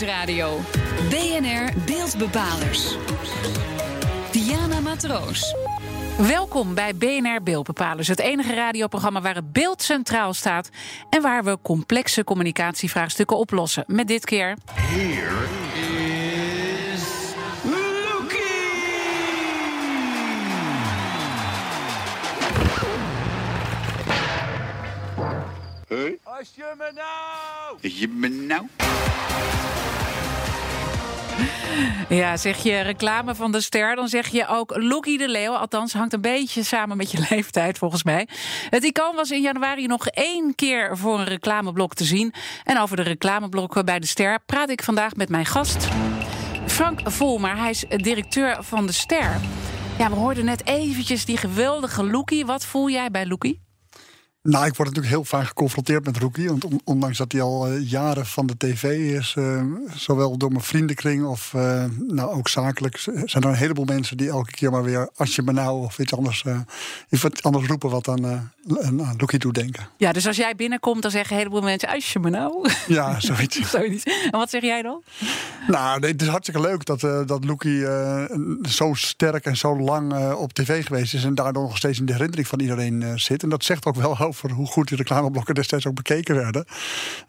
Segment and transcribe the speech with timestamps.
[0.00, 0.60] Nieuwsradio.
[1.08, 2.96] BNR Beeldbepalers.
[4.32, 5.54] Diana Matroos.
[6.18, 10.70] Welkom bij BNR Beeldbepalers, het enige radioprogramma waar het beeld centraal staat
[11.10, 13.84] en waar we complexe communicatievraagstukken oplossen.
[13.86, 14.56] Met dit keer.
[14.72, 15.85] Here
[25.86, 26.18] Hey?
[26.22, 27.94] Als je me nou...
[27.98, 28.66] Je me nou?
[32.08, 35.52] Ja, zeg je reclame van de ster, dan zeg je ook Loki de Leeuw.
[35.52, 38.28] Althans, hangt een beetje samen met je leeftijd volgens mij.
[38.70, 42.34] Het icoon was in januari nog één keer voor een reclameblok te zien.
[42.64, 45.88] En over de reclameblokken bij de ster praat ik vandaag met mijn gast.
[46.66, 49.40] Frank Volmer, hij is directeur van de ster.
[49.98, 52.46] Ja, we hoorden net eventjes die geweldige Loekie.
[52.46, 53.65] Wat voel jij bij Loekie?
[54.46, 56.48] Nou, ik word natuurlijk heel vaak geconfronteerd met Rookie.
[56.48, 58.84] Want on- ondanks dat hij al eh, jaren van de tv
[59.18, 59.62] is, eh,
[59.94, 64.28] zowel door mijn vriendenkring of eh, nou, ook zakelijk, zijn er een heleboel mensen die
[64.28, 66.44] elke keer maar weer, als je me nou of iets anders,
[67.10, 69.88] iets anders roepen wat aan, aan Rookie doet denken.
[69.96, 71.88] Ja, dus als jij binnenkomt, dan zeggen een heleboel mensen...
[71.88, 72.70] Als je me nou...
[72.86, 73.60] Ja, zoiets.
[73.70, 74.04] Zoiets.
[74.04, 75.02] En wat zeg jij dan?
[75.66, 77.86] nou, nee, het is hartstikke leuk dat, dat Loekie
[78.68, 82.12] zo sterk en zo lang op tv geweest is en daardoor nog steeds in de
[82.12, 83.42] herinnering van iedereen zit.
[83.42, 86.64] En dat zegt ook wel over hoe goed die reclameblokken destijds ook bekeken werden.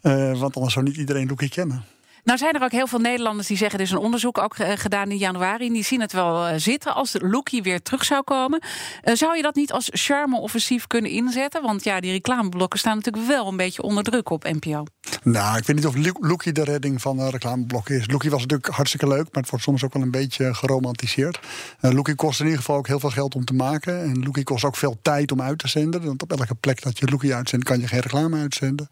[0.00, 1.84] Eh, want anders zou niet iedereen Loekie kennen.
[2.24, 3.78] Nou zijn er ook heel veel Nederlanders die zeggen...
[3.78, 5.72] er is een onderzoek ook eh, gedaan in januari...
[5.72, 8.62] die zien het wel eh, zitten als de Loekie weer terug zou komen.
[9.02, 11.62] Eh, zou je dat niet als charme-offensief kunnen inzetten?
[11.62, 14.84] Want ja, die reclameblokken staan natuurlijk wel een beetje onder druk op NPO.
[15.22, 18.10] Nou, ik weet niet of Loekie de redding van uh, reclameblokken is.
[18.10, 21.40] Loekie was natuurlijk hartstikke leuk, maar het wordt soms ook wel een beetje geromantiseerd.
[21.80, 24.02] Loekie kost in ieder geval ook heel veel geld om te maken.
[24.02, 26.04] En Loekie kost ook veel tijd om uit te zenden.
[26.04, 28.88] Want op elke plek dat je Loekie uitzendt, kan je geen reclame uitzenden.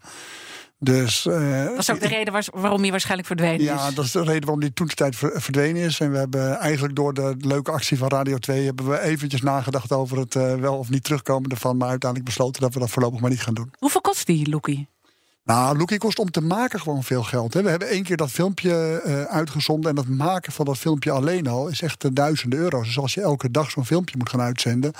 [0.79, 3.81] Dus, uh, dat is ook de reden waar, waarom hij waarschijnlijk verdwenen ja, is.
[3.81, 5.99] Ja, dat is de reden waarom hij toen de tijd verdwenen is.
[5.99, 8.65] En we hebben eigenlijk door de leuke actie van Radio 2...
[8.65, 11.77] hebben we eventjes nagedacht over het uh, wel of niet terugkomen ervan.
[11.77, 13.71] Maar uiteindelijk besloten dat we dat voorlopig maar niet gaan doen.
[13.79, 14.87] Hoeveel kost die Loekie?
[15.47, 17.53] Nou, Loekie kost om te maken gewoon veel geld.
[17.53, 17.61] Hè.
[17.61, 19.89] We hebben één keer dat filmpje uh, uitgezonden.
[19.89, 22.85] En dat maken van dat filmpje alleen al is echt uh, duizenden euro's.
[22.85, 24.91] Dus als je elke dag zo'n filmpje moet gaan uitzenden,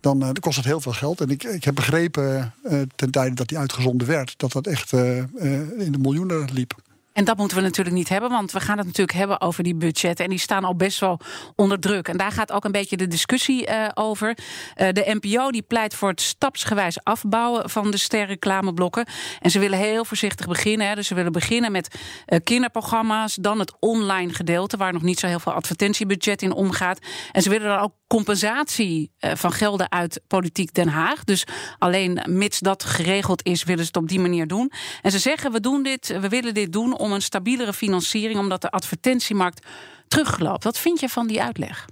[0.00, 1.20] dan, dan kost het heel veel geld.
[1.20, 2.54] En ik, ik heb begrepen
[2.96, 6.74] ten tijde dat die uitgezonden werd, dat dat echt in de miljoenen liep.
[7.14, 9.74] En dat moeten we natuurlijk niet hebben, want we gaan het natuurlijk hebben over die
[9.74, 10.24] budgetten.
[10.24, 11.20] En die staan al best wel
[11.56, 12.08] onder druk.
[12.08, 14.28] En daar gaat ook een beetje de discussie uh, over.
[14.28, 19.06] Uh, de NPO die pleit voor het stapsgewijs afbouwen van de sterreclameblokken.
[19.40, 20.88] En ze willen heel voorzichtig beginnen.
[20.88, 20.94] Hè.
[20.94, 21.94] Dus ze willen beginnen met
[22.26, 26.98] uh, kinderprogramma's, dan het online gedeelte, waar nog niet zo heel veel advertentiebudget in omgaat.
[27.32, 31.24] En ze willen dan ook compensatie van gelden uit politiek Den Haag.
[31.24, 31.44] Dus
[31.78, 34.72] alleen mits dat geregeld is, willen ze het op die manier doen.
[35.02, 38.62] En ze zeggen: we doen dit, we willen dit doen om een stabielere financiering, omdat
[38.62, 39.66] de advertentiemarkt
[40.08, 40.64] terugloopt.
[40.64, 41.86] Wat vind je van die uitleg?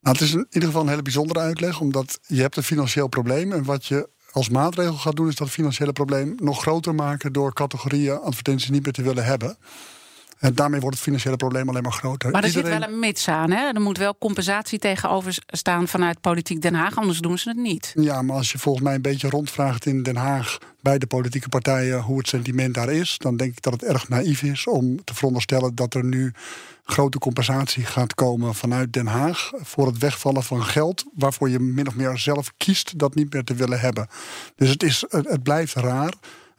[0.00, 3.08] Nou, het is in ieder geval een hele bijzondere uitleg, omdat je hebt een financieel
[3.08, 7.32] probleem en wat je als maatregel gaat doen, is dat financiële probleem nog groter maken
[7.32, 9.56] door categorieën advertenties niet meer te willen hebben.
[10.40, 12.30] En daarmee wordt het financiële probleem alleen maar groter.
[12.30, 12.70] Maar er Iedereen...
[12.70, 13.50] zit wel een mits aan.
[13.50, 13.72] Hè?
[13.72, 17.92] Er moet wel compensatie tegenover staan vanuit politiek Den Haag, anders doen ze het niet.
[17.94, 21.48] Ja, maar als je volgens mij een beetje rondvraagt in Den Haag bij de politieke
[21.48, 25.04] partijen hoe het sentiment daar is, dan denk ik dat het erg naïef is om
[25.04, 26.32] te veronderstellen dat er nu
[26.84, 31.88] grote compensatie gaat komen vanuit Den Haag voor het wegvallen van geld waarvoor je min
[31.88, 34.08] of meer zelf kiest dat niet meer te willen hebben.
[34.56, 36.12] Dus het, is, het, het blijft raar.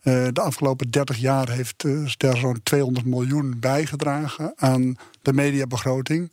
[0.04, 6.32] Uh, de afgelopen 30 jaar heeft uh, zo'n 200 miljoen bijgedragen aan de mediabegroting.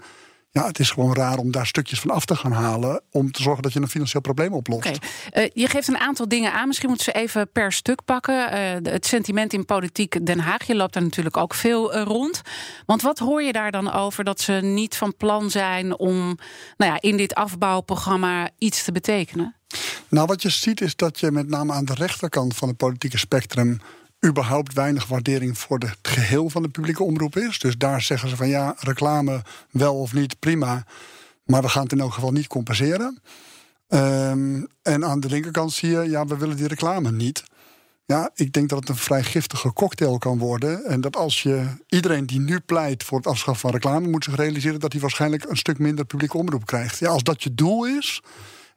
[0.50, 3.02] Ja, het is gewoon raar om daar stukjes van af te gaan halen.
[3.10, 4.86] om te zorgen dat je een financieel probleem oplost.
[4.86, 4.98] Oké,
[5.40, 6.66] uh, je geeft een aantal dingen aan.
[6.66, 8.52] Misschien moeten ze even per stuk pakken.
[8.84, 10.66] Het sentiment in politiek Den Haag.
[10.66, 12.42] Je loopt daar natuurlijk ook veel rond.
[12.86, 16.38] Want wat hoor je daar dan over dat ze niet van plan zijn om
[16.76, 19.57] nou ja, in dit afbouwprogramma iets te betekenen?
[20.08, 23.18] Nou, wat je ziet is dat je met name aan de rechterkant van het politieke
[23.18, 23.80] spectrum
[24.26, 27.58] überhaupt weinig waardering voor het geheel van de publieke omroep is.
[27.58, 30.84] Dus daar zeggen ze van ja, reclame wel of niet, prima.
[31.44, 33.19] Maar we gaan het in elk geval niet compenseren.
[33.88, 37.44] Um, en aan de linkerkant zie je, ja, we willen die reclame niet.
[38.04, 40.84] Ja, ik denk dat het een vrij giftige cocktail kan worden.
[40.84, 44.37] En dat als je iedereen die nu pleit voor het afschaffen van reclame, moet zich
[44.37, 46.98] realiseren dat hij waarschijnlijk een stuk minder publieke omroep krijgt.
[46.98, 48.22] Ja, als dat je doel is.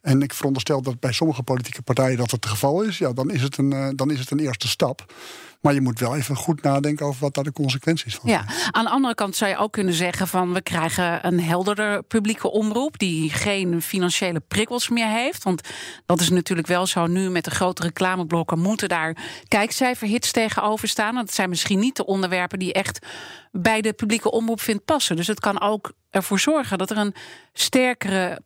[0.01, 2.97] En ik veronderstel dat bij sommige politieke partijen dat het het geval is.
[2.97, 5.13] Ja, dan is het een, eh, dan is het een eerste stap.
[5.61, 8.73] Maar je moet wel even goed nadenken over wat daar de consequenties van Ja, zijn.
[8.73, 12.51] aan de andere kant zou je ook kunnen zeggen van we krijgen een helderder publieke
[12.51, 15.43] omroep die geen financiële prikkels meer heeft.
[15.43, 15.61] Want
[16.05, 21.15] dat is natuurlijk wel zo nu met de grote reclameblokken moeten daar kijkcijferhits tegenover staan.
[21.15, 23.05] Dat zijn misschien niet de onderwerpen die echt
[23.51, 25.15] bij de publieke omroep vindt passen.
[25.15, 27.15] Dus het kan ook ervoor zorgen dat er een
[27.53, 28.41] sterkere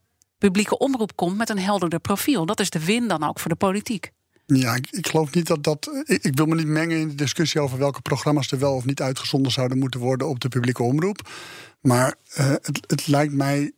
[0.46, 2.46] publieke omroep komt met een helderder profiel.
[2.46, 4.12] Dat is de win dan ook voor de politiek.
[4.46, 6.04] Ja, ik, ik geloof niet dat dat.
[6.04, 9.02] Ik, wil me niet mengen in de discussie over welke programma's er wel of niet
[9.02, 11.30] uitgezonden zouden moeten worden op de publieke omroep.
[11.82, 13.72] Maar eh, het, het lijkt mij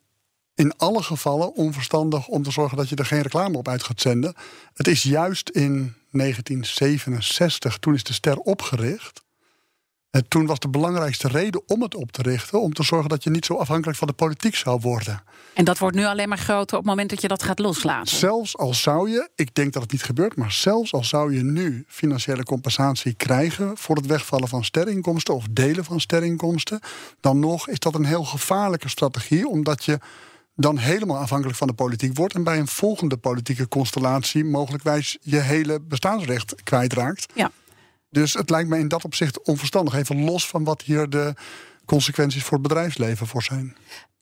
[0.55, 4.01] in alle gevallen onverstandig om te zorgen dat je er geen reclame op uit gaat
[4.01, 4.35] zenden.
[4.73, 9.25] Het is juist in 1967, toen is de ster opgericht.
[10.09, 13.23] En toen was de belangrijkste reden om het op te richten, om te zorgen dat
[13.23, 15.23] je niet zo afhankelijk van de politiek zou worden.
[15.53, 18.17] En dat wordt nu alleen maar groter op het moment dat je dat gaat loslaten.
[18.17, 21.43] Zelfs al zou je, ik denk dat het niet gebeurt, maar zelfs al zou je
[21.43, 26.79] nu financiële compensatie krijgen voor het wegvallen van sterinkomsten of delen van sterinkomsten,
[27.19, 29.99] dan nog is dat een heel gevaarlijke strategie, omdat je
[30.55, 35.39] dan helemaal afhankelijk van de politiek wordt en bij een volgende politieke constellatie mogelijkwijs je
[35.39, 37.25] hele bestaansrecht kwijtraakt.
[37.33, 37.51] Ja.
[38.09, 41.33] Dus het lijkt me in dat opzicht onverstandig, even los van wat hier de
[41.85, 43.75] consequenties voor het bedrijfsleven voor zijn.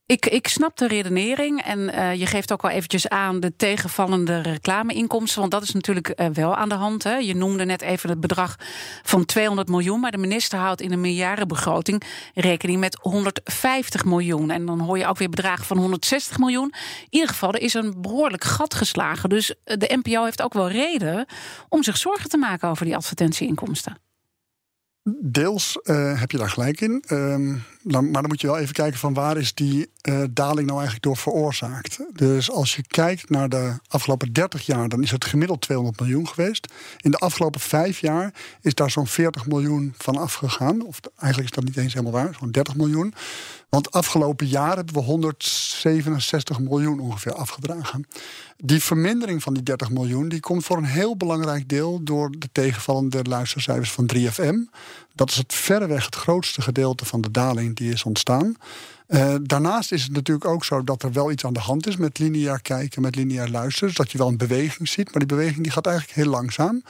[0.08, 4.42] Ik, ik snap de redenering en eh, je geeft ook al eventjes aan de tegenvallende
[4.42, 5.40] reclameinkomsten.
[5.40, 7.04] Want dat is natuurlijk eh, wel aan de hand.
[7.04, 7.16] Hè.
[7.16, 8.56] Je noemde net even het bedrag
[9.04, 10.00] van 200 miljoen.
[10.00, 12.04] Maar de minister houdt in een meerjarenbegroting
[12.34, 14.52] rekening met 150 miljoen.
[14.52, 16.74] En dan hoor je ook weer bedragen van 160 miljoen.
[17.04, 19.30] In ieder geval, er is een behoorlijk gat geslagen.
[19.30, 21.26] Dus eh, de NPO heeft ook wel reden
[21.70, 23.98] om zich zorgen te maken over die advertentieinkomsten.
[25.22, 25.80] Deels
[26.16, 27.04] heb je daar gelijk in.
[27.08, 27.56] Ehm,
[27.86, 31.04] maar dan moet je wel even kijken van waar is die eh, daling nou eigenlijk
[31.04, 32.00] door veroorzaakt.
[32.14, 36.28] Dus als je kijkt naar de afgelopen 30 jaar, dan is het gemiddeld 200 miljoen
[36.28, 36.74] geweest.
[37.02, 40.86] In de afgelopen vijf jaar is daar zo'n 40 miljoen van afgegaan.
[40.86, 43.14] Of eigenlijk is dat niet eens helemaal waar, zo'n 30 miljoen.
[43.70, 48.08] Want afgelopen jaar hebben we 167 miljoen ongeveer afgedragen.
[48.58, 52.50] Die vermindering van die 30 miljoen die komt voor een heel belangrijk deel door de
[52.52, 54.78] tegenvallende luistercijfers van 3FM.
[55.16, 58.56] Dat is het verreweg het grootste gedeelte van de daling die is ontstaan.
[59.08, 61.98] Uh, daarnaast is het natuurlijk ook zo dat er wel iets aan de hand is
[61.98, 63.88] met lineair kijken, met lineair luisteren.
[63.88, 66.84] Dus dat je wel een beweging ziet, maar die beweging die gaat eigenlijk heel langzaam.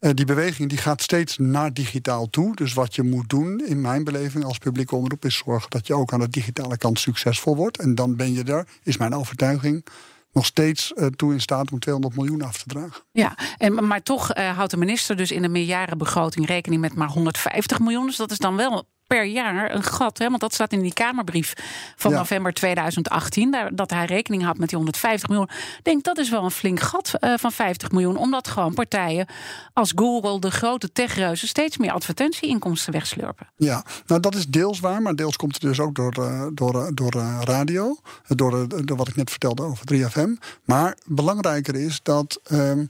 [0.00, 2.56] Uh, die beweging die gaat steeds naar digitaal toe.
[2.56, 5.94] Dus wat je moet doen, in mijn beleving als publieke omroep, is zorgen dat je
[5.94, 7.78] ook aan de digitale kant succesvol wordt.
[7.78, 9.84] En dan ben je er, is mijn overtuiging,
[10.32, 13.02] nog steeds uh, toe in staat om 200 miljoen af te dragen.
[13.12, 17.08] Ja, en, maar toch uh, houdt de minister dus in de meerjarenbegroting rekening met maar
[17.08, 18.06] 150 miljoen.
[18.06, 20.18] Dus dat is dan wel per jaar een gat.
[20.18, 20.28] Hè?
[20.28, 21.52] Want dat staat in die Kamerbrief
[21.96, 22.16] van ja.
[22.16, 23.50] november 2018.
[23.50, 25.48] Daar, dat hij rekening had met die 150 miljoen.
[25.78, 28.16] Ik denk dat is wel een flink gat uh, van 50 miljoen.
[28.16, 29.26] Omdat gewoon partijen
[29.72, 33.46] als Google, de grote techreuzen, steeds meer advertentieinkomsten wegslurpen.
[33.56, 35.02] Ja, nou dat is deels waar.
[35.02, 37.12] Maar deels komt het dus ook door, uh, door, uh, door
[37.44, 37.96] radio.
[38.26, 40.44] Door, door wat ik net vertelde over 3FM.
[40.64, 42.84] Maar belangrijker is dat ehm,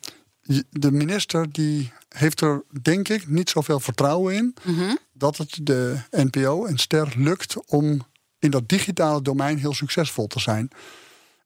[0.71, 4.99] de minister die heeft er denk ik niet zoveel vertrouwen in mm -hmm.
[5.21, 8.07] Dat het de NPO en Ster lukt om
[8.39, 10.71] in dat digitale domein heel succesvol te zijn.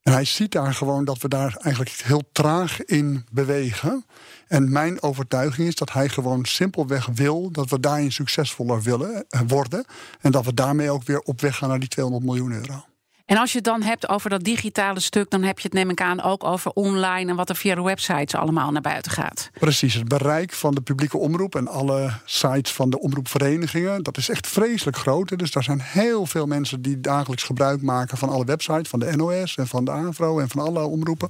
[0.01, 4.05] En hij ziet daar gewoon dat we daar eigenlijk heel traag in bewegen.
[4.47, 9.85] En mijn overtuiging is dat hij gewoon simpelweg wil dat we daarin succesvoller willen worden.
[10.19, 12.85] En dat we daarmee ook weer op weg gaan naar die 200 miljoen euro.
[13.25, 15.89] En als je het dan hebt over dat digitale stuk, dan heb je het neem
[15.89, 19.49] ik aan ook over online en wat er via de websites allemaal naar buiten gaat.
[19.53, 24.29] Precies, het bereik van de publieke omroep en alle sites van de omroepverenigingen, dat is
[24.29, 25.37] echt vreselijk groot.
[25.37, 29.15] Dus daar zijn heel veel mensen die dagelijks gebruik maken van alle websites, van de
[29.15, 31.29] NOS en van de AVRO en van alle omroepen.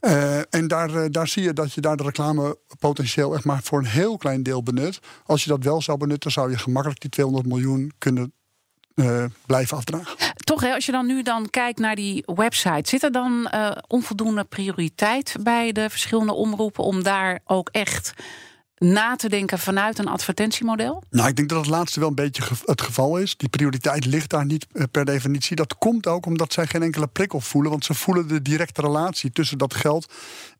[0.00, 3.60] Uh, en daar, uh, daar zie je dat je daar de reclame potentieel echt maar
[3.62, 5.00] voor een heel klein deel benut.
[5.24, 8.32] Als je dat wel zou benutten, zou je gemakkelijk die 200 miljoen kunnen
[8.94, 10.16] uh, blijven afdragen.
[10.46, 14.44] Toch, als je dan nu dan kijkt naar die website, zit er dan uh, onvoldoende
[14.44, 18.12] prioriteit bij de verschillende omroepen om daar ook echt
[18.78, 21.02] na te denken vanuit een advertentiemodel?
[21.10, 23.36] Nou, ik denk dat het laatste wel een beetje het geval is.
[23.36, 25.56] Die prioriteit ligt daar niet eh, per definitie.
[25.56, 27.70] Dat komt ook omdat zij geen enkele prikkel voelen.
[27.70, 30.12] Want ze voelen de directe relatie tussen dat geld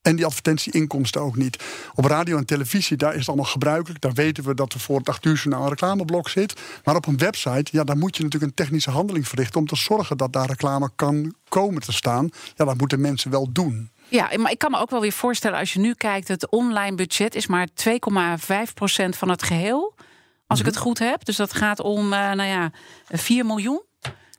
[0.02, 1.64] en die advertentieinkomsten ook niet.
[1.94, 4.00] Op radio en televisie, daar is het allemaal gebruikelijk.
[4.00, 6.60] Daar weten we dat er voor het 8 uur een reclameblok zit.
[6.84, 9.60] Maar op een website, ja, daar moet je natuurlijk een technische handeling verrichten...
[9.60, 12.28] om te zorgen dat daar reclame kan komen te staan.
[12.54, 13.90] Ja, dat moeten mensen wel doen.
[14.08, 16.96] Ja, maar ik kan me ook wel weer voorstellen, als je nu kijkt, het online
[16.96, 19.94] budget is maar 2,5% van het geheel.
[20.46, 21.24] Als ik het goed heb.
[21.24, 22.70] Dus dat gaat om, uh, nou ja,
[23.08, 23.82] 4 miljoen.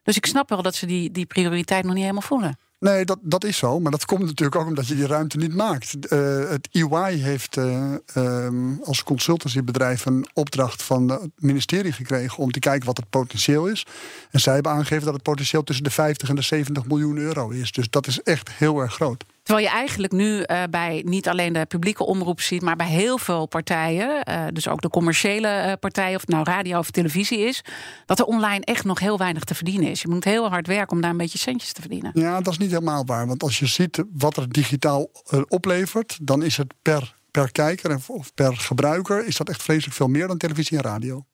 [0.03, 2.57] Dus ik snap wel dat ze die, die prioriteit nog niet helemaal voelen.
[2.79, 3.79] Nee, dat, dat is zo.
[3.79, 5.95] Maar dat komt natuurlijk ook omdat je die ruimte niet maakt.
[6.13, 12.51] Uh, het EY heeft uh, um, als consultancybedrijf een opdracht van het ministerie gekregen om
[12.51, 13.86] te kijken wat het potentieel is.
[14.31, 17.50] En zij hebben aangegeven dat het potentieel tussen de 50 en de 70 miljoen euro
[17.50, 17.71] is.
[17.71, 19.24] Dus dat is echt heel erg groot.
[19.48, 23.18] Terwijl je eigenlijk nu uh, bij niet alleen de publieke omroep ziet, maar bij heel
[23.18, 27.39] veel partijen, uh, dus ook de commerciële uh, partijen, of het nou radio of televisie
[27.39, 27.63] is,
[28.06, 30.01] dat er online echt nog heel weinig te verdienen is.
[30.01, 32.12] Je moet heel hard werken om daar een beetje centjes te verdienen.
[32.13, 33.27] Ja, dat is niet helemaal waar.
[33.27, 35.12] Want als je ziet wat er digitaal
[35.48, 40.08] oplevert, dan is het per, per kijker of per gebruiker is dat echt vreselijk veel
[40.08, 41.25] meer dan televisie en radio.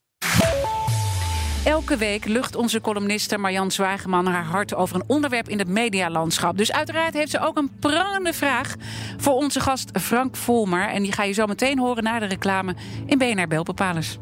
[1.64, 6.58] Elke week lucht onze columniste Marjan Zwageman haar hart over een onderwerp in het medialandschap.
[6.58, 8.76] Dus uiteraard heeft ze ook een prangende vraag
[9.18, 10.90] voor onze gast Frank Volmer.
[10.90, 14.18] En die ga je zo meteen horen na de reclame in BNR Beeldbepalers.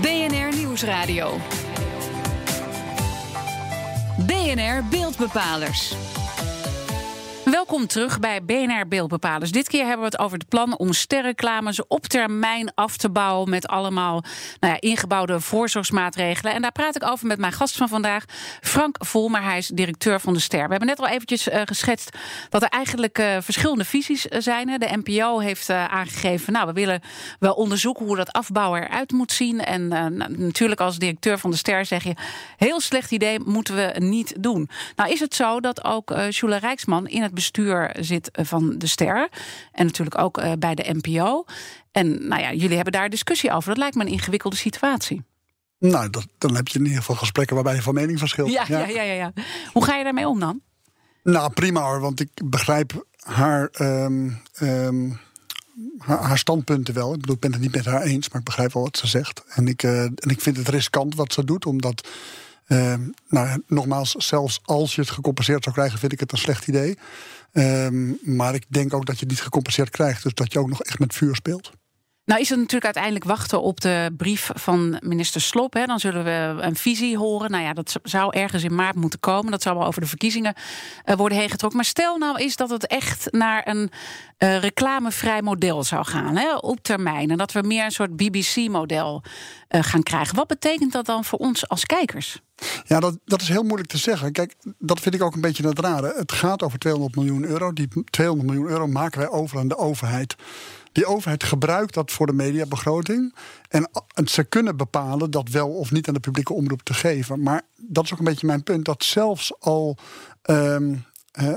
[0.00, 1.36] BNR Nieuwsradio.
[4.26, 5.94] BNR Beeldbepalers.
[7.52, 9.50] Welkom terug bij BNR Beeldbepalers.
[9.50, 13.50] Dit keer hebben we het over het plan om sterreclames op termijn af te bouwen
[13.50, 14.22] met allemaal
[14.60, 16.54] nou ja, ingebouwde voorzorgsmaatregelen.
[16.54, 18.24] En daar praat ik over met mijn gast van vandaag,
[18.60, 19.42] Frank Volmer.
[19.42, 20.64] Hij is directeur van de Ster.
[20.64, 22.18] We hebben net al eventjes uh, geschetst
[22.48, 24.68] dat er eigenlijk uh, verschillende visies zijn.
[24.68, 24.78] Hè.
[24.78, 27.00] De NPO heeft aangegeven, nou, we willen
[27.38, 29.64] wel onderzoeken hoe dat afbouwen eruit moet zien.
[29.64, 29.88] En
[30.36, 32.14] natuurlijk als directeur van de Ster zeg je,
[32.56, 34.70] heel slecht idee, moeten we niet doen.
[34.96, 39.28] Nou is het zo dat ook Jula Rijksman in het bestuur zit van de Ster.
[39.72, 41.44] En natuurlijk ook uh, bij de NPO.
[41.92, 43.68] En nou ja, jullie hebben daar discussie over.
[43.68, 45.22] Dat lijkt me een ingewikkelde situatie.
[45.78, 48.50] Nou, dat, dan heb je in ieder geval gesprekken waarbij je van mening verschilt.
[48.50, 48.86] Ja, ja.
[48.86, 49.32] Ja, ja, ja,
[49.72, 50.60] Hoe ga je daarmee om dan?
[51.22, 55.20] Nou, prima hoor, want ik begrijp haar, um, um,
[55.98, 57.14] haar, haar, standpunten wel.
[57.14, 59.06] Ik bedoel, ik ben het niet met haar eens, maar ik begrijp wel wat ze
[59.06, 59.42] zegt.
[59.48, 62.08] En ik, uh, en ik vind het riskant wat ze doet, omdat
[62.72, 62.94] uh,
[63.28, 66.98] nou, nogmaals, zelfs als je het gecompenseerd zou krijgen, vind ik het een slecht idee.
[67.52, 70.68] Um, maar ik denk ook dat je het niet gecompenseerd krijgt, dus dat je ook
[70.68, 71.72] nog echt met vuur speelt.
[72.24, 75.72] Nou is het natuurlijk uiteindelijk wachten op de brief van minister Slop.
[75.86, 77.50] Dan zullen we een visie horen.
[77.50, 79.50] Nou ja, dat zou ergens in maart moeten komen.
[79.50, 80.54] Dat zou wel over de verkiezingen
[81.04, 81.78] uh, worden heen getrokken.
[81.78, 83.90] Maar stel nou is dat het echt naar een
[84.38, 86.36] uh, reclamevrij model zou gaan.
[86.36, 87.30] Hè, op termijn.
[87.30, 89.22] En dat we meer een soort BBC-model
[89.68, 90.36] uh, gaan krijgen.
[90.36, 92.40] Wat betekent dat dan voor ons als kijkers?
[92.84, 94.32] Ja, dat, dat is heel moeilijk te zeggen.
[94.32, 96.14] Kijk, dat vind ik ook een beetje het rare.
[96.16, 97.72] Het gaat over 200 miljoen euro.
[97.72, 100.36] Die 200 miljoen euro maken wij over aan de overheid.
[100.92, 103.34] Die overheid gebruikt dat voor de mediabegroting.
[103.68, 103.88] En
[104.24, 107.42] ze kunnen bepalen dat wel of niet aan de publieke omroep te geven.
[107.42, 108.84] Maar dat is ook een beetje mijn punt.
[108.84, 109.96] Dat zelfs al,
[110.50, 110.76] uh,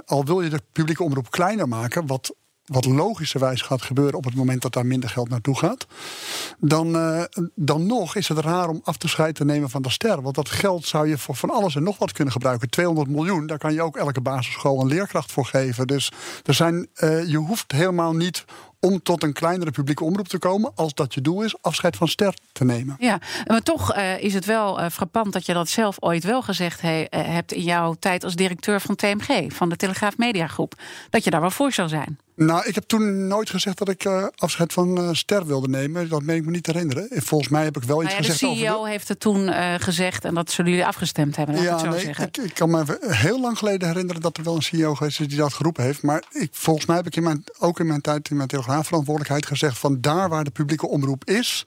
[0.06, 2.34] al wil je de publieke omroep kleiner maken, wat
[2.66, 5.86] wat logischerwijs gaat gebeuren op het moment dat daar minder geld naartoe gaat,
[6.60, 7.24] dan, uh,
[7.56, 10.22] dan nog is het raar om afscheid te nemen van de ster.
[10.22, 12.70] Want dat geld zou je voor van alles en nog wat kunnen gebruiken.
[12.70, 15.88] 200 miljoen, daar kan je ook elke basisschool een leerkracht voor geven.
[15.88, 16.12] Dus
[16.44, 18.46] er zijn, uh, je hoeft helemaal niet
[18.86, 22.08] om tot een kleinere publieke omroep te komen, als dat je doel is, afscheid van
[22.08, 22.96] ster te nemen.
[23.00, 26.42] Ja, maar toch uh, is het wel uh, frappant dat je dat zelf ooit wel
[26.42, 30.74] gezegd he, uh, hebt in jouw tijd als directeur van TMG, van de Telegraaf Mediagroep,
[31.10, 32.20] dat je daar wel voor zou zijn.
[32.36, 36.10] Nou, ik heb toen nooit gezegd dat ik uh, afscheid van uh, Ster wilde nemen.
[36.10, 37.08] Dat meen ik me niet te herinneren.
[37.12, 38.64] Volgens mij heb ik wel iets nou ja, gezegd over...
[38.64, 41.62] De CEO heeft het toen uh, gezegd en dat zullen jullie afgestemd hebben.
[41.62, 42.28] Ja, ik, zo nee, zeggen.
[42.28, 45.28] Ik, ik, kan me heel lang geleden herinneren dat er wel een CEO geweest is
[45.28, 46.02] die dat geroepen heeft.
[46.02, 49.46] Maar ik, volgens mij heb ik in mijn, ook in mijn tijd in mijn telegraafverantwoordelijkheid
[49.46, 49.78] gezegd...
[49.78, 51.66] van daar waar de publieke omroep is,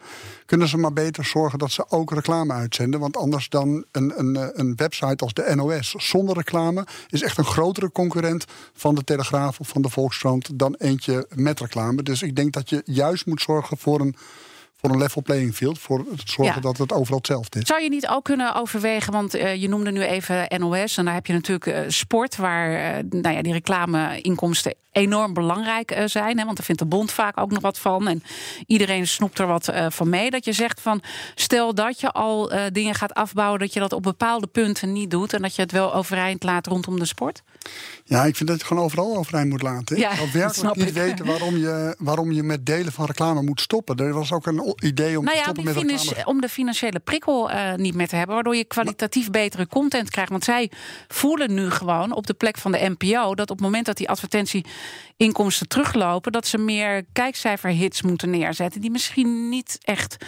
[0.49, 3.00] kunnen ze maar beter zorgen dat ze ook reclame uitzenden.
[3.00, 6.87] Want anders dan een, een, een website als de NOS zonder reclame...
[7.09, 10.59] is echt een grotere concurrent van de Telegraaf of van de Volkskrant...
[10.59, 12.02] dan eentje met reclame.
[12.02, 14.17] Dus ik denk dat je juist moet zorgen voor een
[14.80, 15.78] voor een level playing field.
[15.78, 16.61] Voor het zorgen ja.
[16.61, 17.66] dat het overal hetzelfde is.
[17.66, 20.97] Zou je niet ook kunnen overwegen, want uh, je noemde nu even NOS.
[20.97, 26.02] En daar heb je natuurlijk uh, sport, waar uh, nou ja, die reclameinkomsten enorm belangrijk
[26.04, 26.38] zijn.
[26.38, 28.08] Hè, want daar vindt de bond vaak ook nog wat van.
[28.08, 28.23] En
[28.66, 30.30] iedereen snoept er wat van mee.
[30.30, 31.02] Dat je zegt van,
[31.35, 33.58] stel dat je al dingen gaat afbouwen...
[33.58, 35.32] dat je dat op bepaalde punten niet doet...
[35.32, 37.42] en dat je het wel overeind laat rondom de sport?
[38.04, 39.99] Ja, ik vind dat je het gewoon overal overeind moet laten.
[39.99, 40.94] Ja, ik zou werkelijk niet ik.
[40.94, 43.97] weten waarom je, waarom je met delen van reclame moet stoppen.
[43.97, 46.99] Er was ook een idee om nou te ja, stoppen om, met om de financiële
[46.99, 48.35] prikkel uh, niet meer te hebben.
[48.35, 50.31] Waardoor je kwalitatief maar, betere content krijgt.
[50.31, 50.71] Want zij
[51.09, 53.35] voelen nu gewoon op de plek van de NPO...
[53.35, 56.33] dat op het moment dat die advertentieinkomsten teruglopen...
[56.33, 58.81] dat ze meer kijkcijferhits moeten neerzetten...
[58.81, 60.27] die misschien niet echt eh,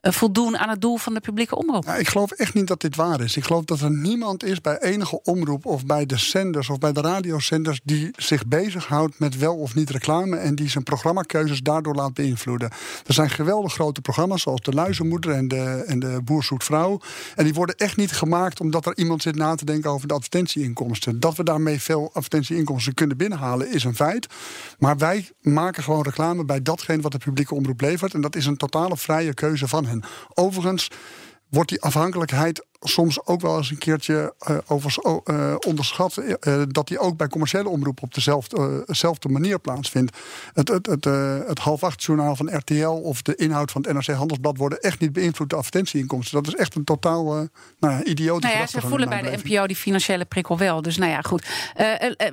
[0.00, 1.84] voldoen aan het doel van de publieke omroep.
[1.84, 3.36] Ja, ik geloof echt niet dat dit waar is.
[3.36, 6.92] Ik geloof dat er niemand is bij enige omroep of bij de zenders of bij
[6.92, 11.94] de radiozenders die zich bezighoudt met wel of niet reclame en die zijn programmakeuzes daardoor
[11.94, 12.70] laat beïnvloeden.
[13.06, 16.20] Er zijn geweldig grote programma's zoals De Luizenmoeder en de, en de.
[17.34, 20.14] En die worden echt niet gemaakt omdat er iemand zit na te denken over de
[20.14, 21.20] advertentieinkomsten.
[21.20, 24.26] Dat we daarmee veel advertentieinkomsten kunnen binnenhalen is een feit.
[24.78, 28.14] Maar wij maken gewoon reclame bij datgene wat de publieke omroep levert.
[28.14, 29.86] En dat is een totale vrije keuze van
[30.34, 30.88] Overigens
[31.48, 36.16] wordt die afhankelijkheid soms ook wel eens een keertje uh, over, uh, onderschat.
[36.16, 40.16] Uh, dat die ook bij commerciële omroepen op dezelfde, dezelfde manier plaatsvindt.
[40.54, 41.04] Het, het, het,
[41.46, 45.00] het half acht journaal van RTL of de inhoud van het NRC Handelsblad worden echt
[45.00, 46.42] niet beïnvloed door advertentieinkomsten.
[46.42, 48.42] Dat is echt een totaal nou ja, idioot.
[48.42, 50.82] Nou ja, ze voelen bij de NPO die financiële prikkel wel.
[50.82, 51.46] Dus nou ja, goed.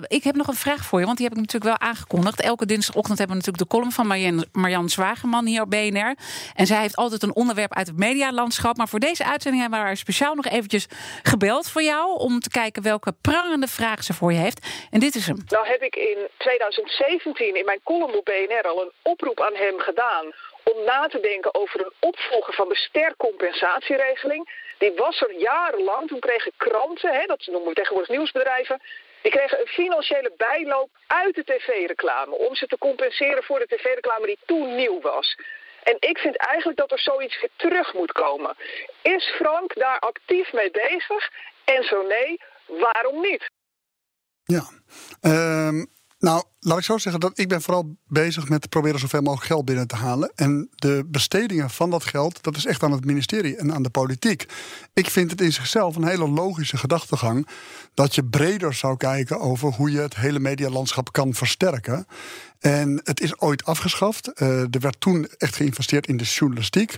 [0.08, 2.42] ik heb nog een vraag voor je, want die heb ik natuurlijk wel aangekondigd.
[2.42, 6.16] Elke dinsdagochtend hebben we natuurlijk de column van Marianne, Marianne Zwageman hier op BNR.
[6.56, 8.78] En zij heeft altijd een onderwerp uit het medialandschap.
[8.78, 10.88] Maar voor deze uitzending hebben we haar speciaal nog eventjes
[11.24, 14.88] gebeld voor jou om te kijken welke prangende vraag ze voor je heeft.
[14.92, 15.38] En dit is hem.
[15.48, 19.80] Nou heb ik in 2017 in mijn column op BNR al een oproep aan hem
[19.80, 20.26] gedaan
[20.64, 24.66] om na te denken over een opvolger van de stercompensatieregeling.
[24.78, 26.08] Die was er jarenlang.
[26.08, 28.82] Toen kregen kranten, hè, dat noemen we tegenwoordig nieuwsbedrijven,
[29.22, 34.26] die kregen een financiële bijloop uit de tv-reclame om ze te compenseren voor de tv-reclame
[34.26, 35.36] die toen nieuw was.
[35.90, 38.56] En ik vind eigenlijk dat er zoiets terug moet komen.
[39.02, 41.32] Is Frank daar actief mee bezig?
[41.64, 43.50] En zo nee, waarom niet?
[44.44, 44.64] Ja,
[45.22, 45.88] um,
[46.20, 49.66] nou, laat ik zo zeggen dat ik ben vooral bezig met proberen zoveel mogelijk geld
[49.66, 50.32] binnen te halen.
[50.36, 53.90] En de bestedingen van dat geld, dat is echt aan het ministerie en aan de
[53.90, 54.46] politiek.
[54.94, 57.48] Ik vind het in zichzelf een hele logische gedachtegang
[57.94, 62.08] dat je breder zou kijken over hoe je het hele medialandschap kan versterken.
[62.60, 64.32] En het is ooit afgeschaft.
[64.42, 66.98] Uh, er werd toen echt geïnvesteerd in de journalistiek.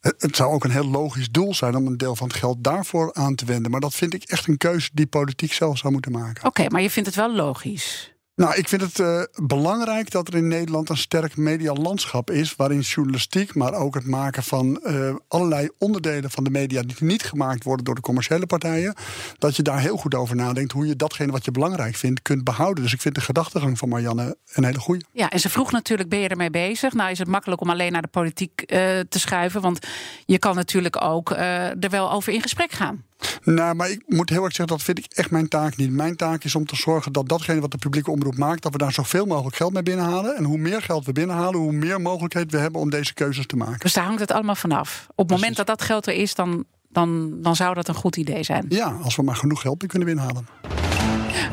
[0.00, 3.14] Het zou ook een heel logisch doel zijn om een deel van het geld daarvoor
[3.14, 3.70] aan te wenden.
[3.70, 6.46] Maar dat vind ik echt een keuze die politiek zelf zou moeten maken.
[6.46, 8.12] Oké, maar je vindt het wel logisch.
[8.40, 12.56] Nou, ik vind het uh, belangrijk dat er in Nederland een sterk medialandschap is.
[12.56, 16.82] waarin journalistiek, maar ook het maken van uh, allerlei onderdelen van de media.
[16.82, 18.94] die niet gemaakt worden door de commerciële partijen.
[19.38, 22.44] dat je daar heel goed over nadenkt hoe je datgene wat je belangrijk vindt kunt
[22.44, 22.82] behouden.
[22.82, 25.04] Dus ik vind de gedachtegang van Marianne een hele goede.
[25.12, 26.92] Ja, en ze vroeg natuurlijk: ben je ermee bezig?
[26.92, 28.66] Nou, is het makkelijk om alleen naar de politiek uh,
[29.08, 29.60] te schuiven.
[29.60, 29.86] Want
[30.24, 33.08] je kan natuurlijk ook er wel over in gesprek gaan.
[33.44, 35.90] Nou, maar ik moet heel erg zeggen, dat vind ik echt mijn taak niet.
[35.90, 38.78] Mijn taak is om te zorgen dat datgene wat de publieke omroep maakt, dat we
[38.78, 40.36] daar zoveel mogelijk geld mee binnenhalen.
[40.36, 43.56] En hoe meer geld we binnenhalen, hoe meer mogelijkheid we hebben om deze keuzes te
[43.56, 43.78] maken.
[43.78, 45.06] Dus daar hangt het allemaal vanaf.
[45.14, 48.16] Op het moment dat dat geld er is, dan, dan, dan zou dat een goed
[48.16, 48.66] idee zijn.
[48.68, 50.46] Ja, als we maar genoeg geld kunnen binnenhalen.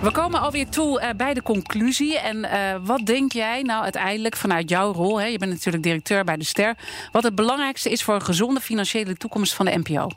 [0.01, 2.19] We komen alweer toe uh, bij de conclusie.
[2.19, 5.19] En uh, wat denk jij nou uiteindelijk vanuit jouw rol?
[5.19, 6.77] Hè, je bent natuurlijk directeur bij de Ster.
[7.11, 10.07] Wat het belangrijkste is voor een gezonde financiële toekomst van de NPO?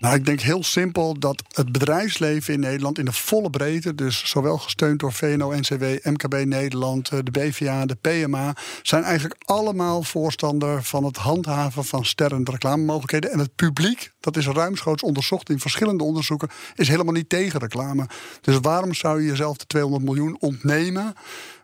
[0.00, 4.28] Nou, ik denk heel simpel dat het bedrijfsleven in Nederland in de volle breedte, dus
[4.28, 10.82] zowel gesteund door VNO-NCW, MKB Nederland, eh, de BVA, de PMA, zijn eigenlijk allemaal voorstander
[10.82, 13.30] van het handhaven van sterrende reclamemogelijkheden.
[13.30, 18.08] En het publiek, dat is ruimschoots onderzocht in verschillende onderzoeken, is helemaal niet tegen reclame.
[18.40, 21.14] Dus waarom zou je jezelf de 200 miljoen ontnemen,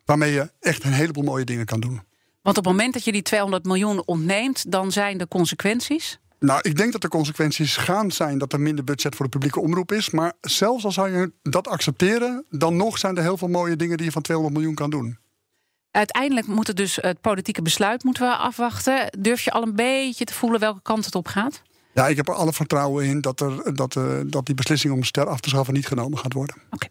[0.04, 2.00] waarmee je echt een heleboel mooie dingen kan doen?
[2.42, 6.18] Want op het moment dat je die 200 miljoen ontneemt, dan zijn de consequenties?
[6.38, 9.60] Nou, ik denk dat de consequenties gaan zijn dat er minder budget voor de publieke
[9.60, 10.10] omroep is.
[10.10, 13.96] Maar zelfs al zou je dat accepteren, dan nog zijn er heel veel mooie dingen
[13.96, 15.18] die je van 200 miljoen kan doen.
[15.90, 19.18] Uiteindelijk moet het dus het politieke besluit moeten we afwachten.
[19.18, 21.62] Durf je al een beetje te voelen welke kant het op gaat?
[21.94, 25.04] Ja, ik heb er alle vertrouwen in dat, er, dat, uh, dat die beslissing om
[25.04, 26.56] ster af te schaffen niet genomen gaat worden.
[26.70, 26.86] Oké.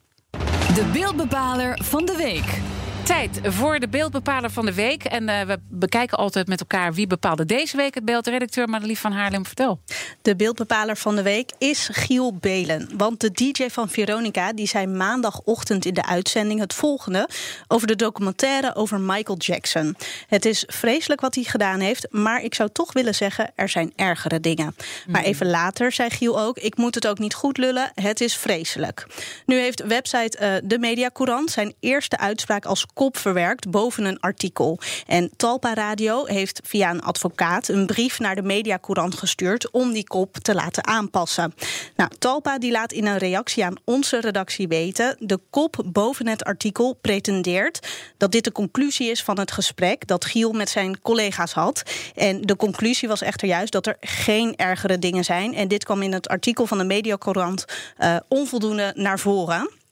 [0.74, 2.62] De beeldbepaler van de week.
[3.06, 5.04] Tijd voor de beeldbepaler van de week.
[5.04, 8.28] En uh, we bekijken altijd met elkaar wie bepaalde deze week het beeld.
[8.28, 9.80] Redacteur Madelief van Haarlem, vertel.
[10.22, 12.90] De beeldbepaler van de week is Giel Belen.
[12.98, 17.30] Want de DJ van Veronica die zei maandagochtend in de uitzending het volgende
[17.68, 19.96] over de documentaire over Michael Jackson.
[20.28, 23.94] Het is vreselijk wat hij gedaan heeft, maar ik zou toch willen zeggen er zijn
[23.96, 24.76] ergere dingen.
[25.08, 25.30] Maar mhm.
[25.30, 29.08] even later zei Giel ook: ik moet het ook niet goed lullen, het is vreselijk.
[29.46, 34.20] Nu heeft website uh, De Media Courant zijn eerste uitspraak als kop verwerkt boven een
[34.20, 34.80] artikel.
[35.08, 40.08] En Talpa Radio heeft via een advocaat een brief naar de Mediacourant gestuurd om die
[40.08, 41.54] kop te laten aanpassen.
[41.96, 46.44] Nou, Talpa die laat in een reactie aan onze redactie weten: de kop boven het
[46.44, 51.54] artikel pretendeert dat dit de conclusie is van het gesprek dat Giel met zijn collega's
[51.54, 51.84] had.
[52.16, 55.54] En de conclusie was echter juist dat er geen ergere dingen zijn.
[55.54, 57.66] En dit kwam in het artikel van de Mediacourant
[58.00, 59.84] uh, onvoldoende naar voren.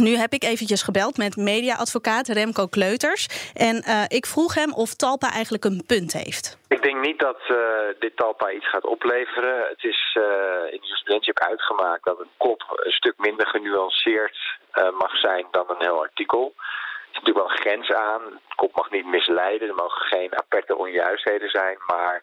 [0.00, 3.50] Nu heb ik eventjes gebeld met mediaadvocaat Remco Kleuters.
[3.54, 6.58] En uh, ik vroeg hem of Talpa eigenlijk een punt heeft.
[6.68, 7.58] Ik denk niet dat uh,
[7.98, 9.68] dit Talpa iets gaat opleveren.
[9.68, 10.24] Het is uh,
[10.72, 14.38] in de jurisprudentie uitgemaakt dat een kop een stuk minder genuanceerd
[14.98, 16.54] mag zijn dan een heel artikel.
[16.56, 18.22] Er is natuurlijk wel een grens aan.
[18.48, 19.68] De kop mag niet misleiden.
[19.68, 21.78] Er mogen geen aperte onjuistheden zijn.
[21.86, 22.22] Maar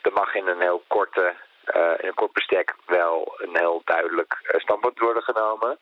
[0.00, 1.34] er mag in een heel korte,
[2.00, 5.78] in een kort bestek wel een heel duidelijk standpunt worden genomen.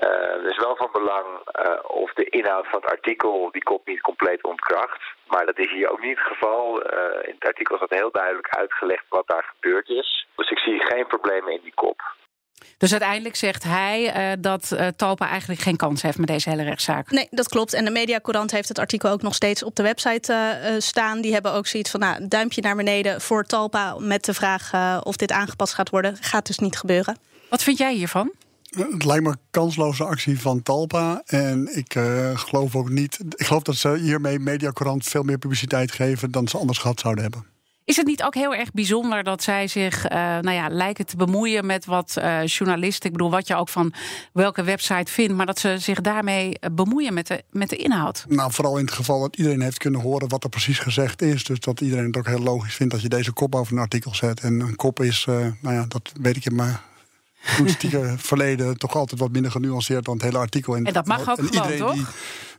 [0.00, 3.86] Uh, het is wel van belang uh, of de inhoud van het artikel die kop
[3.86, 5.00] niet compleet ontkracht.
[5.26, 6.92] Maar dat is hier ook niet het geval.
[6.92, 10.26] Uh, in het artikel staat heel duidelijk uitgelegd wat daar gebeurd is.
[10.36, 12.02] Dus ik zie geen problemen in die kop.
[12.78, 16.62] Dus uiteindelijk zegt hij uh, dat uh, Talpa eigenlijk geen kans heeft met deze hele
[16.62, 17.10] rechtszaak.
[17.10, 17.74] Nee, dat klopt.
[17.74, 21.20] En de Mediacorant heeft het artikel ook nog steeds op de website uh, staan.
[21.20, 23.96] Die hebben ook zoiets van, nou, duimpje naar beneden voor Talpa...
[23.98, 24.72] met de vraag
[25.04, 26.16] of dit aangepast gaat worden.
[26.20, 27.18] Gaat dus niet gebeuren.
[27.48, 28.32] Wat vind jij hiervan?
[28.70, 31.22] Het lijkt me een kansloze actie van Talpa.
[31.26, 33.20] En ik uh, geloof ook niet.
[33.36, 37.22] Ik geloof dat ze hiermee Mediacorant veel meer publiciteit geven dan ze anders gehad zouden
[37.22, 37.44] hebben.
[37.84, 41.16] Is het niet ook heel erg bijzonder dat zij zich uh, nou ja, lijken te
[41.16, 43.92] bemoeien met wat uh, journalisten, ik bedoel wat je ook van
[44.32, 48.24] welke website vindt, maar dat ze zich daarmee bemoeien met de, met de inhoud?
[48.28, 51.44] Nou, vooral in het geval dat iedereen heeft kunnen horen wat er precies gezegd is.
[51.44, 54.14] Dus dat iedereen het ook heel logisch vindt dat je deze kop over een artikel
[54.14, 54.40] zet.
[54.40, 56.82] En een kop is, uh, nou ja, dat weet ik maar
[57.42, 60.76] journalistieke verleden toch altijd wat minder genuanceerd dan het hele artikel.
[60.76, 61.94] En, en dat mag ook en gewoon, toch?
[61.94, 62.04] Die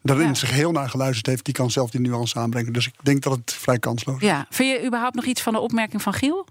[0.01, 0.33] daarin ja.
[0.33, 2.73] zich heel naar geluisterd heeft, die kan zelf die nuance aanbrengen.
[2.73, 4.27] Dus ik denk dat het vrij kansloos is.
[4.27, 4.45] Ja.
[4.49, 6.47] Vind je überhaupt nog iets van de opmerking van Giel?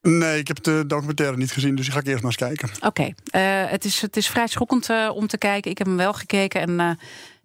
[0.00, 2.68] Nee, ik heb de documentaire niet gezien, dus die ga ik eerst maar eens kijken.
[2.76, 3.64] Oké, okay.
[3.64, 5.70] uh, het, is, het is vrij schokkend uh, om te kijken.
[5.70, 6.90] Ik heb hem wel gekeken en uh,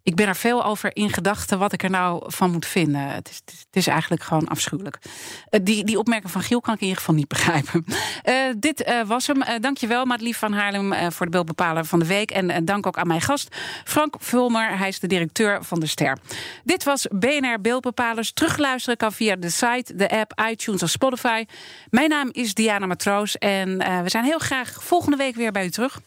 [0.10, 3.02] ik ben er veel over in gedachten wat ik er nou van moet vinden.
[3.02, 5.00] Het is, het is eigenlijk gewoon afschuwelijk.
[5.04, 7.86] Uh, die, die opmerking van Giel kan ik in ieder geval niet begrijpen.
[7.86, 9.62] Uh, dit uh, was hem.
[9.62, 12.32] dankjewel, Madelief van Haarlem, voor de beeldbepaler van de week.
[12.32, 14.78] En dank ook aan mijn gast, Frank Vulmer.
[14.78, 16.18] Hij is de directeur van de Ster.
[16.64, 18.32] Dit was BNR Beeldbepalers.
[18.32, 21.46] Terugluisteren kan via de site, de app, iTunes of Spotify.
[21.90, 23.38] Mijn naam is Diana Matroos.
[23.38, 26.00] En we zijn heel graag volgende week weer bij u terug.